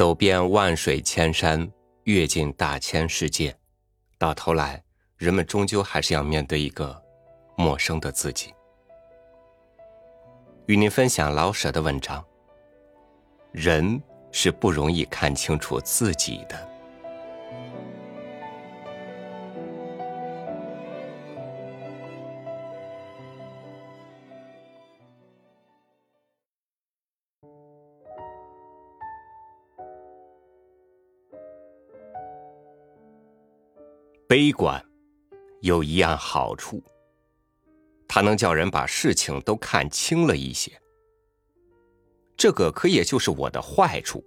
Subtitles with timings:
[0.00, 1.70] 走遍万水千山，
[2.04, 3.54] 阅尽大千世界，
[4.16, 4.82] 到头来，
[5.18, 6.98] 人们终究还是要面对一个
[7.54, 8.54] 陌生的自己。
[10.64, 12.24] 与您分享老舍的文章：
[13.52, 14.02] 人
[14.32, 16.69] 是不容易看清楚自己的。
[34.30, 34.80] 悲观
[35.60, 36.80] 有一样好处，
[38.06, 40.70] 它能叫人把事情都看清了一些。
[42.36, 44.24] 这个可也就是我的坏处，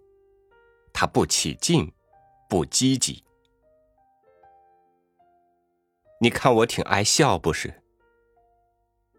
[0.92, 1.90] 它不起劲，
[2.50, 3.24] 不积极。
[6.20, 7.74] 你看我挺爱笑不是？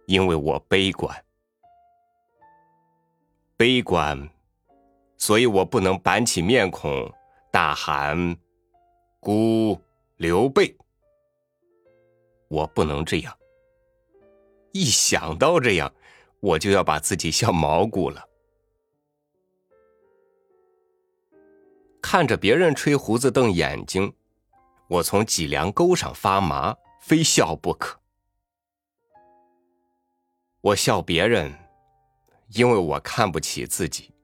[0.05, 1.25] 因为我悲观，
[3.57, 4.29] 悲观，
[5.17, 7.11] 所以我不能板起面孔
[7.51, 8.37] 大喊
[9.19, 9.81] “孤”。
[10.17, 10.77] 刘备，
[12.49, 13.37] 我不能这样。
[14.73, 15.93] 一想到这样，
[16.39, 18.25] 我就要把自己笑毛骨了。
[22.01, 24.15] 看着别人吹胡子瞪眼睛，
[24.89, 27.99] 我从脊梁沟上发麻，非笑不可。
[30.61, 31.53] 我笑别人，
[32.51, 34.15] 因为我看不起自己。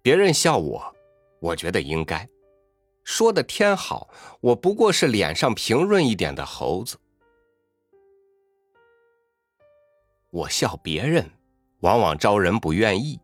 [0.00, 0.94] 别人笑我，
[1.40, 2.28] 我觉得应该。
[3.10, 4.08] 说的天好，
[4.40, 6.96] 我不过是脸上平润一点的猴子。
[10.30, 11.28] 我笑别人，
[11.80, 13.18] 往往招人不愿意，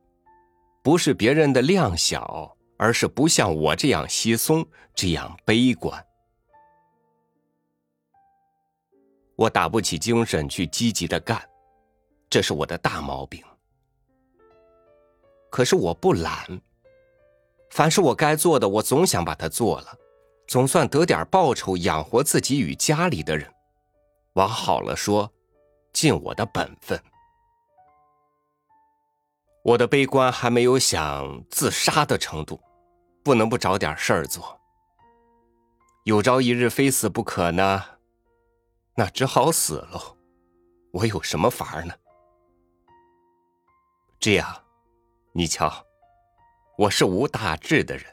[0.82, 6.04] 不是别人的量小，而是不像我这样稀松，这样悲观。
[9.36, 11.40] 我打不起精神去积极的干，
[12.28, 13.40] 这是我的大毛病。
[15.48, 16.60] 可是我不懒。
[17.76, 19.98] 凡是我该做的，我总想把它做了，
[20.48, 23.52] 总算得点报酬，养活自己与家里的人。
[24.32, 25.30] 往好了说，
[25.92, 26.98] 尽我的本分。
[29.62, 32.58] 我的悲观还没有想自杀的程度，
[33.22, 34.58] 不能不找点事儿做。
[36.04, 37.84] 有朝一日非死不可呢，
[38.94, 40.16] 那只好死喽。
[40.94, 41.92] 我有什么法儿呢？
[44.18, 44.64] 这样，
[45.32, 45.85] 你瞧。
[46.78, 48.04] 我是无大志的人，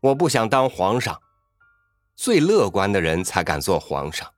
[0.00, 1.20] 我不想当皇上。
[2.16, 4.30] 最乐观的人才敢做皇上，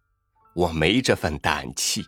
[0.54, 2.04] 我没这份胆气。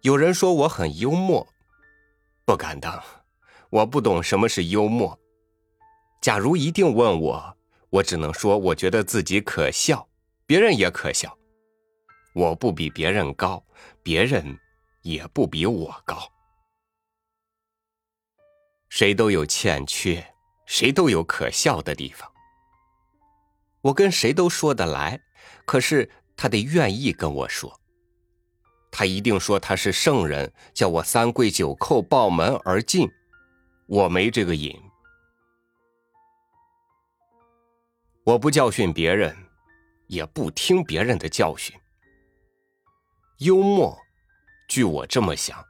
[0.00, 1.46] 有人说我很幽默，
[2.46, 3.02] 不敢当，
[3.68, 5.18] 我不懂什么是幽默。
[6.22, 7.56] 假如一定问我，
[7.90, 10.08] 我只能说我觉得自己可笑，
[10.46, 11.36] 别人也可笑。
[12.34, 13.62] 我不比别人高，
[14.02, 14.58] 别人
[15.02, 16.16] 也不比我高。
[18.94, 20.34] 谁都有欠缺，
[20.66, 22.30] 谁都有可笑的地方。
[23.80, 25.18] 我跟谁都说得来，
[25.64, 27.80] 可是他得愿意跟我说。
[28.90, 33.08] 他一定说他是圣人，叫我三跪九叩抱门而进。
[33.86, 34.78] 我没这个瘾。
[38.24, 39.34] 我不教训别人，
[40.08, 41.74] 也不听别人的教训。
[43.38, 43.98] 幽默，
[44.68, 45.64] 据我这么想，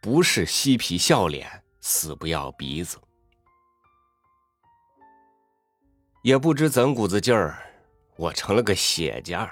[0.00, 1.64] 不是嬉皮笑脸。
[1.88, 2.98] 死不要鼻子，
[6.20, 7.56] 也不知怎股子劲儿，
[8.16, 9.50] 我成了个写家。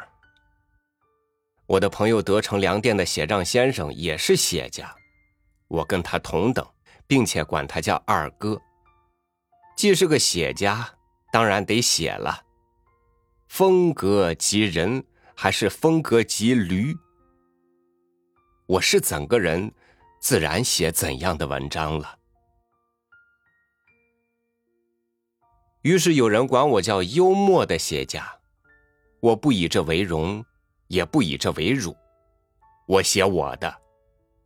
[1.65, 4.95] 我的朋友德成粮店的写账先生也是写家，
[5.67, 6.63] 我跟他同等，
[7.07, 8.61] 并且管他叫二哥。
[9.75, 10.87] 既是个写家，
[11.33, 12.45] 当然得写了。
[13.49, 15.03] 风格及人，
[15.35, 16.95] 还是风格及驴？
[18.67, 19.73] 我是怎个人？
[20.21, 22.16] 自然写怎样的文章了。
[25.87, 28.29] 于是有人管我叫幽默的写家，
[29.21, 30.45] 我不以这为荣，
[30.89, 31.97] 也不以这为辱。
[32.89, 33.73] 我写我的，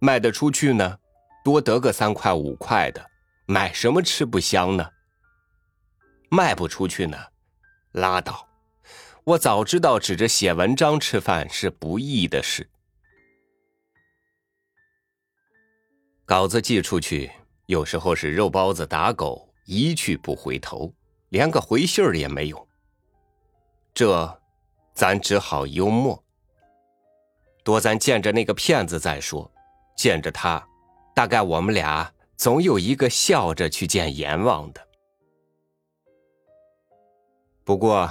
[0.01, 0.99] 卖得出去呢，
[1.43, 3.03] 多得个三块五块的，
[3.47, 4.87] 买什么吃不香呢？
[6.31, 7.17] 卖不出去呢，
[7.93, 8.47] 拉倒。
[9.25, 12.69] 我早知道指着写文章吃饭是不易的事。
[16.27, 17.33] 稿子寄出去，
[17.65, 20.93] 有时候是肉包子打狗，一去不回头，
[21.31, 22.69] 连个回信儿也没有。
[23.93, 24.41] 这，
[24.93, 26.23] 咱只好幽默。
[27.65, 29.51] 多咱见着那个骗子再说，
[29.97, 30.65] 见着他，
[31.15, 34.87] 大概我们俩总有一个笑着去见阎王的。
[37.65, 38.11] 不过，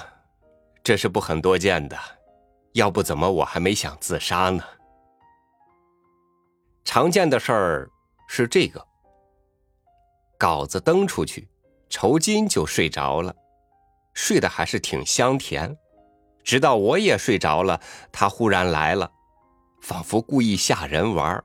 [0.83, 1.97] 这是不很多见的，
[2.73, 4.63] 要不怎么我还没想自杀呢？
[6.83, 7.91] 常见的事儿。
[8.31, 8.87] 是这个，
[10.37, 11.49] 稿子登出去，
[11.89, 13.35] 酬金就睡着了，
[14.13, 15.75] 睡得还是挺香甜。
[16.43, 17.81] 直到我也睡着了，
[18.11, 19.11] 他忽然来了，
[19.81, 21.43] 仿佛故意吓人玩儿。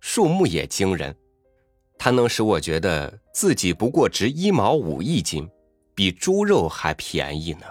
[0.00, 1.16] 数目也惊人，
[1.98, 5.48] 它能使我觉得自己不过值一毛五一斤，
[5.94, 7.66] 比猪肉还便宜呢。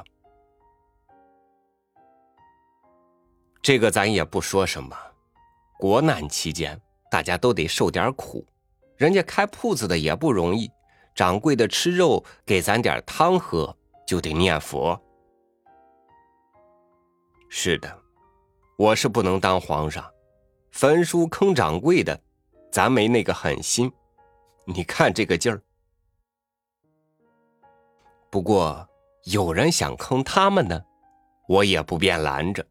[3.61, 4.95] 这个咱也不说什么，
[5.79, 6.79] 国难期间
[7.09, 8.45] 大家都得受点苦，
[8.97, 10.69] 人家开铺子的也不容易，
[11.15, 13.75] 掌柜的吃肉给咱点汤喝
[14.05, 15.01] 就得念佛。
[17.49, 17.97] 是的，
[18.77, 20.05] 我是不能当皇上，
[20.71, 22.21] 焚书坑掌柜的。
[22.71, 23.89] 咱没那个狠心，
[24.65, 25.61] 你看这个劲儿。
[28.29, 28.85] 不过
[29.23, 30.83] 有人想坑他们呢，
[31.47, 32.67] 我也不便拦着。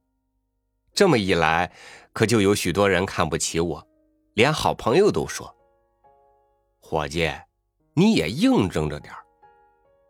[0.93, 1.73] 这么一来，
[2.12, 3.88] 可就有许多人看不起我，
[4.35, 5.56] 连好朋友都说
[6.79, 7.32] ：“伙计，
[7.94, 9.14] 你也应征着点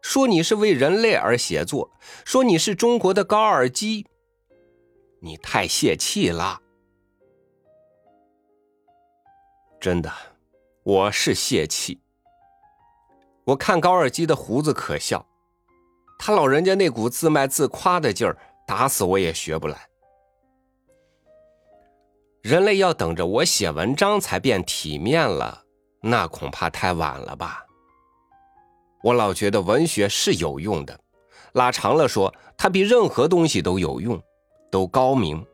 [0.02, 1.90] 说你是为人类而写作，
[2.24, 4.06] 说你是中国的高尔基，
[5.20, 6.60] 你太泄气了。”
[9.80, 10.12] 真的，
[10.82, 12.00] 我是泄气。
[13.44, 15.26] 我看高尔基的胡子可笑，
[16.18, 19.88] 他老人家那股自卖自夸的劲儿，打死我也学不来。
[22.42, 25.64] 人类要等着我写文章才变体面了，
[26.02, 27.63] 那恐怕太晚了吧。
[29.04, 30.98] 我老觉得文学是有用的，
[31.52, 34.18] 拉长了说，它比任何东西都有用，
[34.70, 35.46] 都高明。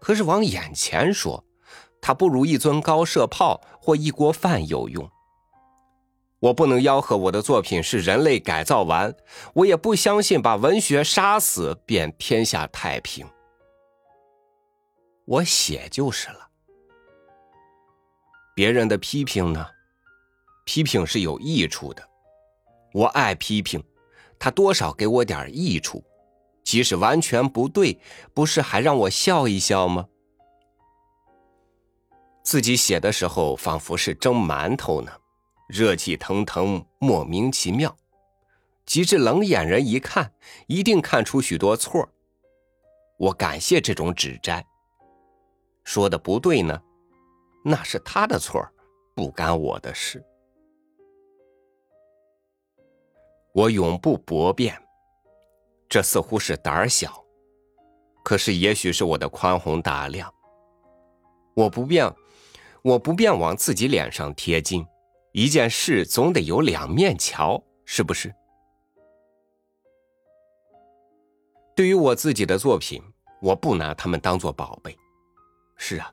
[0.00, 1.44] 可是往眼前说。
[2.04, 5.08] 它不如一尊高射炮或一锅饭有用。
[6.40, 9.14] 我不能吆喝我的作品是人类改造完，
[9.54, 13.24] 我也不相信把文学杀死便天下太平。
[15.26, 16.48] 我写就是了。
[18.56, 19.64] 别人的批评呢？
[20.64, 22.02] 批评是有益处的，
[22.92, 23.82] 我爱批评，
[24.38, 26.04] 他多少给我点益处，
[26.62, 27.98] 即使完全不对，
[28.34, 30.06] 不是还让我笑一笑吗？
[32.42, 35.12] 自己写的时候，仿佛是蒸馒头呢，
[35.68, 37.96] 热气腾腾，莫名其妙。
[38.84, 40.32] 即使冷眼人一看，
[40.66, 42.08] 一定看出许多错
[43.16, 44.66] 我感谢这种指摘。
[45.84, 46.82] 说的不对呢，
[47.64, 48.60] 那是他的错
[49.14, 50.22] 不干我的事。
[53.52, 54.80] 我永不驳辩，
[55.88, 57.22] 这似乎是胆小，
[58.24, 60.32] 可是也许是我的宽宏大量。
[61.54, 62.12] 我不便。
[62.84, 64.84] 我不便往自己脸上贴金，
[65.30, 68.34] 一件事总得有两面瞧，是不是？
[71.76, 73.00] 对于我自己的作品，
[73.40, 74.98] 我不拿他们当做宝贝。
[75.76, 76.12] 是啊，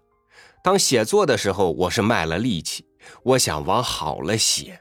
[0.64, 2.86] 当写作的时候，我是卖了力气，
[3.24, 4.80] 我想往好了写。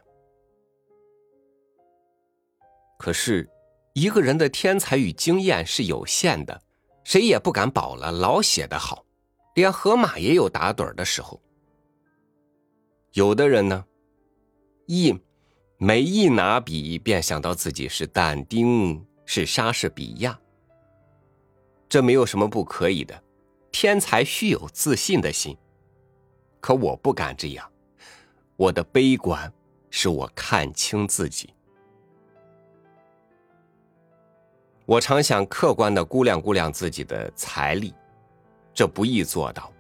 [2.98, 3.48] 可是，
[3.94, 6.60] 一个人的天才与经验是有限的，
[7.04, 9.06] 谁也不敢保了老写的好，
[9.54, 11.40] 连河马也有打盹的时候。
[13.12, 13.84] 有的人呢，
[14.86, 15.16] 一
[15.78, 20.38] 每一拿笔便想到自己是但丁，是莎士比亚。
[21.88, 23.22] 这没有什么不可以的，
[23.70, 25.56] 天才须有自信的心。
[26.60, 27.70] 可我不敢这样，
[28.56, 29.50] 我的悲观
[29.88, 31.54] 使我看清自己。
[34.88, 37.92] 我常想客观的估量估量自己的财力，
[38.72, 39.70] 这不易做到。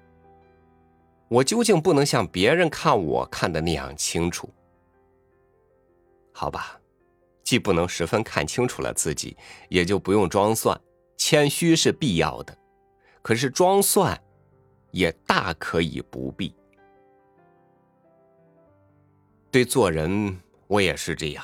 [1.28, 4.50] 我究竟不能像别人看我看的那样清楚？
[6.30, 6.78] 好吧，
[7.42, 9.34] 既不能十分看清楚了自己，
[9.70, 10.78] 也就不用装蒜。
[11.16, 12.54] 谦虚是必要的，
[13.22, 14.20] 可是装蒜
[14.90, 16.54] 也大可以不必。
[19.50, 21.42] 对做人，我也是这样。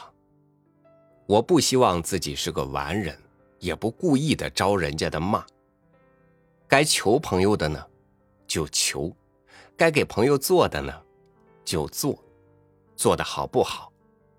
[1.25, 3.19] 我不希望自己是个完人，
[3.65, 5.43] 也不故意的招人家的骂。
[6.69, 7.83] 该求朋友的呢，
[8.47, 9.11] 就求。
[9.75, 10.93] 该给朋友做的呢，
[11.65, 12.23] 就做，
[12.95, 13.91] 做的好不好，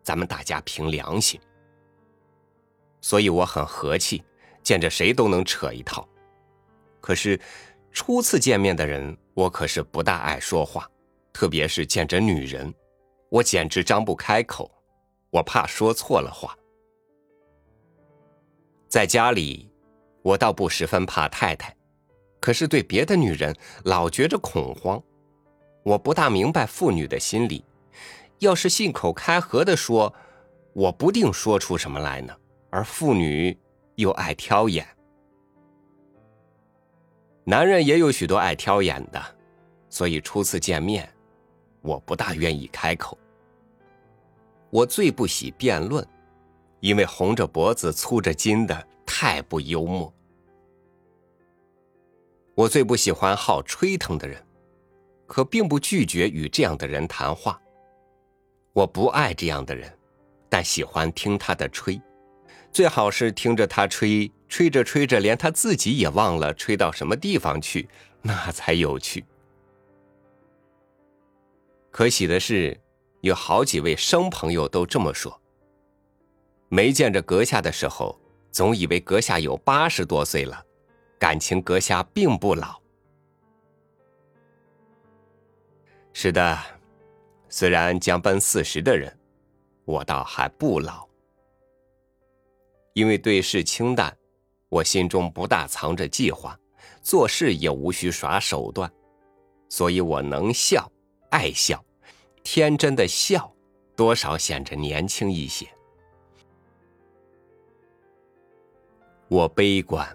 [0.03, 1.41] 咱们大家凭良心。
[3.01, 4.23] 所以我很和气，
[4.61, 6.07] 见着谁都能扯一套。
[7.01, 7.39] 可是
[7.91, 10.87] 初次见面的人，我可是不大爱说话，
[11.33, 12.71] 特别是见着女人，
[13.29, 14.71] 我简直张不开口，
[15.31, 16.55] 我怕说错了话。
[18.95, 19.69] 在家里，
[20.21, 21.75] 我倒不十分怕太太，
[22.39, 25.03] 可是对别的女人老觉着恐慌。
[25.83, 27.61] 我不大明白妇女的心理，
[28.39, 30.13] 要是信口开河的说，
[30.71, 32.33] 我不定说出什么来呢。
[32.69, 33.59] 而妇女
[33.95, 34.87] 又爱挑眼，
[37.43, 39.21] 男人也有许多爱挑眼的，
[39.89, 41.13] 所以初次见面，
[41.81, 43.17] 我不大愿意开口。
[44.69, 46.07] 我最不喜辩论，
[46.85, 50.13] 因为红着脖子粗着筋的太不幽默。
[52.53, 54.39] 我最不喜欢好吹腾的人，
[55.25, 57.59] 可并不拒绝与这样的人谈话。
[58.71, 59.91] 我不爱这样的人，
[60.47, 61.99] 但喜欢听他的吹，
[62.71, 67.89] 最好是听着他吹，吹着吹着连他自己也忘了吹到什么地方去，
[68.21, 69.25] 那才有趣。
[71.89, 72.79] 可喜的是。
[73.21, 75.41] 有好几位生朋友都这么说。
[76.75, 78.19] 没见着阁下的时候，
[78.51, 80.61] 总以为阁下有八十多岁了，
[81.17, 82.77] 感情阁下并不老。
[86.11, 86.59] 是的，
[87.47, 89.17] 虽然将奔四十的人，
[89.85, 91.07] 我倒还不老。
[92.91, 94.13] 因为对事清淡，
[94.67, 96.59] 我心中不大藏着计划，
[97.01, 98.91] 做事也无需耍手段，
[99.69, 100.91] 所以我能笑，
[101.29, 101.81] 爱笑。
[102.43, 103.49] 天真的笑，
[103.95, 105.65] 多少显着年轻一些。
[109.27, 110.07] 我悲观，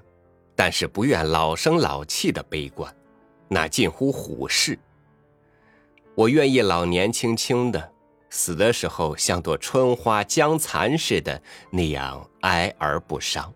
[0.55, 2.95] 但是不愿老生老气的悲观，
[3.49, 4.79] 那近乎虎视。
[6.15, 7.93] 我愿意老年轻轻的，
[8.29, 13.53] 死的时候像朵春花将残似的那样哀而不伤。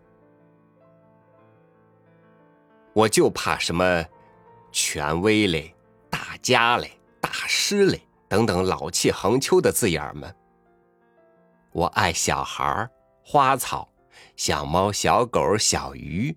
[2.92, 4.04] 我就怕什么
[4.72, 5.74] 权威嘞、
[6.08, 8.00] 大家嘞、大师嘞。
[8.26, 10.34] 等等老气横秋的字眼们，
[11.70, 12.90] 我爱小孩
[13.22, 13.88] 花草、
[14.36, 16.36] 小猫、小狗、小鱼，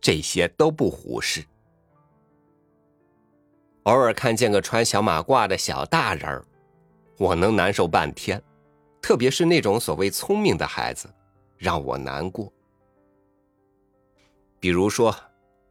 [0.00, 1.44] 这些都不忽视。
[3.84, 6.44] 偶尔看见个穿小马褂的小大人儿，
[7.18, 8.42] 我能难受半天，
[9.02, 11.12] 特别是那种所谓聪明的孩子，
[11.58, 12.50] 让我难过。
[14.60, 15.14] 比如说，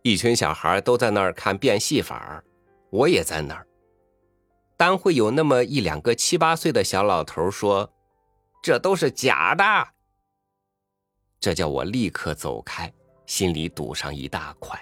[0.03, 2.43] 一群小孩都在那儿看变戏法
[2.89, 3.65] 我也在那儿。
[4.75, 7.91] 单会有那么一两个七八岁的小老头说
[8.61, 9.92] ：“这都是假的。”
[11.43, 12.89] 这叫我立刻走开，
[13.25, 14.81] 心里堵上一大块。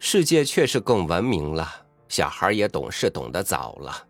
[0.00, 4.08] 世界确实更文明了，小孩也懂事懂得早了，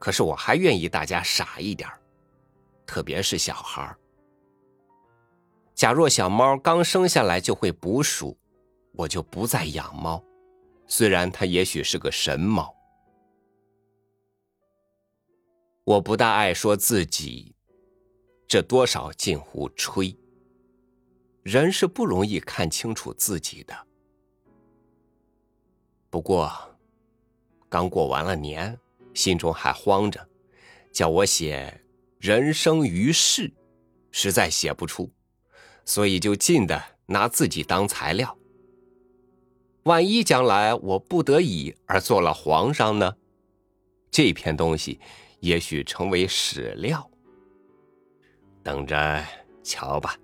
[0.00, 1.88] 可是我还愿意大家傻一点
[2.84, 3.96] 特别是小孩
[5.72, 8.36] 假若小猫刚生下来就会捕鼠，
[8.92, 10.20] 我就不再养猫。
[10.88, 12.74] 虽然它也许是个神猫，
[15.84, 17.55] 我不大爱说自己，
[18.48, 20.16] 这多少近乎吹。
[21.42, 23.86] 人是不容易看清楚自己的。
[26.10, 26.50] 不过，
[27.68, 28.78] 刚过完了年，
[29.14, 30.28] 心中还慌着，
[30.92, 31.82] 叫我写
[32.18, 33.52] 人生于世，
[34.10, 35.10] 实在写不出，
[35.84, 38.36] 所以就尽的拿自己当材料。
[39.84, 43.16] 万一将来我不得已而做了皇上呢？
[44.10, 44.98] 这篇东西
[45.40, 47.08] 也许成为史料，
[48.66, 49.24] 等着
[49.62, 50.16] 瞧吧。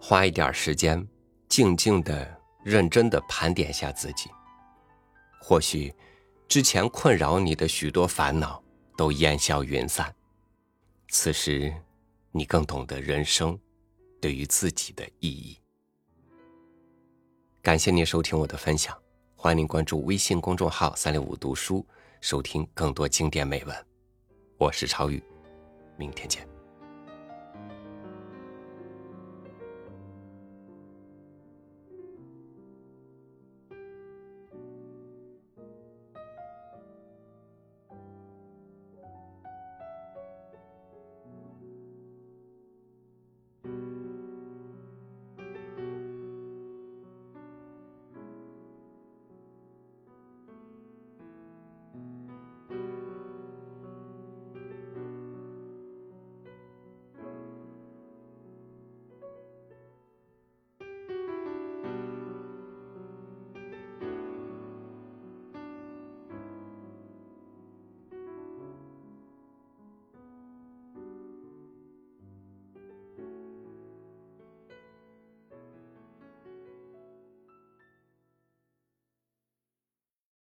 [0.00, 1.06] 花一点时间，
[1.48, 4.30] 静静的、认真的盘点下自己。
[5.40, 5.94] 或许，
[6.46, 8.62] 之前困扰你的许多烦恼
[8.96, 10.14] 都烟消云散。
[11.08, 11.74] 此时，
[12.32, 13.58] 你更懂得人生
[14.20, 15.58] 对于自己的意义。
[17.62, 18.96] 感谢您收听我的分享，
[19.34, 21.86] 欢迎您关注微信公众号“三六五读书”，
[22.20, 23.86] 收听更多经典美文。
[24.58, 25.22] 我是超宇，
[25.96, 26.57] 明天见。